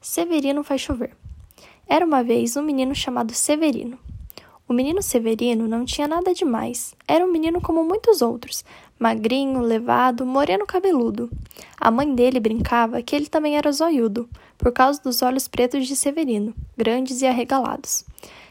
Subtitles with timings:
[0.00, 1.10] Severino faz chover.
[1.86, 3.98] Era uma vez um menino chamado Severino.
[4.68, 6.94] O menino Severino não tinha nada demais.
[7.06, 8.64] Era um menino como muitos outros,
[8.98, 11.28] magrinho, levado, moreno cabeludo.
[11.80, 15.96] A mãe dele brincava que ele também era zoiudo, por causa dos olhos pretos de
[15.96, 18.04] Severino, grandes e arregalados.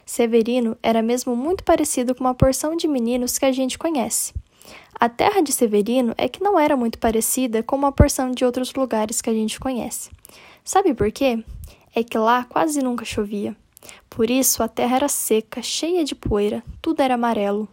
[0.06, 4.34] Severino era mesmo muito parecido com uma porção de meninos que a gente conhece.
[5.00, 8.74] A terra de Severino é que não era muito parecida com uma porção de outros
[8.74, 10.10] lugares que a gente conhece.
[10.64, 11.44] Sabe por quê?
[11.94, 13.56] É que lá quase nunca chovia.
[14.10, 17.70] Por isso a terra era seca, cheia de poeira, tudo era amarelo.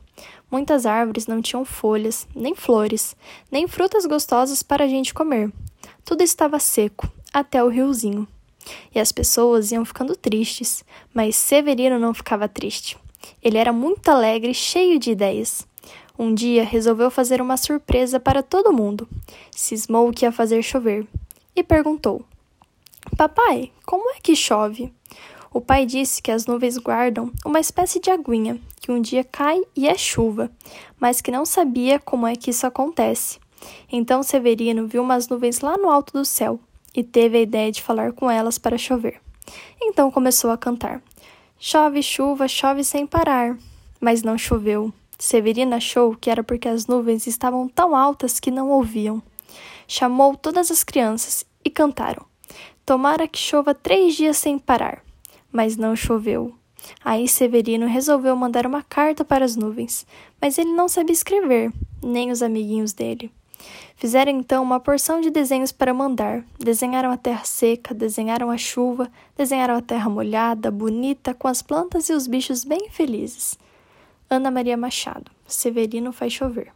[0.50, 3.16] Muitas árvores não tinham folhas, nem flores,
[3.50, 5.50] nem frutas gostosas para a gente comer.
[6.04, 8.28] Tudo estava seco, até o riozinho.
[8.94, 10.84] E as pessoas iam ficando tristes,
[11.14, 12.98] mas Severino não ficava triste.
[13.42, 15.66] Ele era muito alegre cheio de ideias.
[16.18, 19.08] Um dia resolveu fazer uma surpresa para todo mundo.
[19.50, 21.06] Cismou que ia fazer chover
[21.56, 22.24] e perguntou:
[23.16, 24.92] Papai, como é que chove?
[25.52, 29.62] O pai disse que as nuvens guardam uma espécie de aguinha que um dia cai
[29.74, 30.50] e é chuva,
[31.00, 33.38] mas que não sabia como é que isso acontece.
[33.90, 36.60] Então Severino viu umas nuvens lá no alto do céu
[36.94, 39.20] e teve a ideia de falar com elas para chover.
[39.80, 41.02] Então começou a cantar:
[41.58, 43.56] Chove, chuva, chove sem parar.
[44.00, 44.92] Mas não choveu.
[45.18, 49.22] Severino achou que era porque as nuvens estavam tão altas que não ouviam.
[49.86, 52.26] Chamou todas as crianças e cantaram.
[52.84, 55.02] Tomara que chova três dias sem parar.
[55.52, 56.54] Mas não choveu.
[57.04, 60.06] Aí Severino resolveu mandar uma carta para as nuvens,
[60.40, 63.30] mas ele não sabia escrever, nem os amiguinhos dele.
[63.96, 66.44] Fizeram então uma porção de desenhos para mandar.
[66.58, 72.08] Desenharam a terra seca, desenharam a chuva, desenharam a terra molhada, bonita, com as plantas
[72.08, 73.56] e os bichos bem felizes.
[74.28, 75.30] Ana Maria Machado.
[75.46, 76.72] Severino faz chover.